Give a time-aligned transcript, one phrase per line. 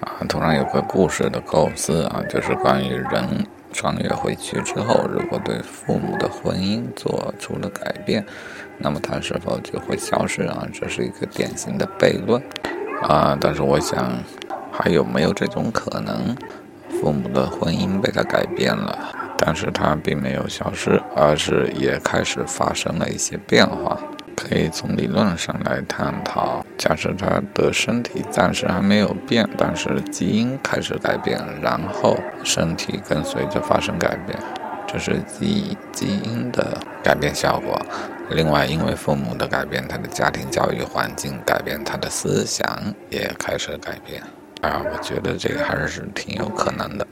[0.00, 8.24] 啊，突然有个故事的构思啊，就是关于人穿越回去之后，如果对父母的婚姻做出了改变，
[8.78, 10.66] 那么他是否就会消失啊？
[10.72, 12.42] 这是一个典型的悖论
[13.02, 13.36] 啊。
[13.40, 14.12] 但是我想，
[14.70, 16.36] 还有没有这种可能？
[17.00, 18.98] 父母的婚姻被他改变了，
[19.36, 23.96] 但是他并没有消失，而是也开始发生了一些变化。
[24.38, 34.38] 可以从理论上来探讨：假设他的身体暂时还没有变，但是基因开始改变，然后身体跟随着发生改变，
[34.86, 37.80] 这是基基因的改变效果。
[38.30, 42.64] 另外，因为父母的改变，他的家庭教育环境改变，他的思想
[43.10, 44.22] 也开始改变。
[44.60, 47.06] 啊，我觉得这个还是挺有可能的。